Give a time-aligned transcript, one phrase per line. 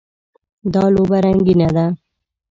[0.73, 1.85] دا لوبه رنګینه ده.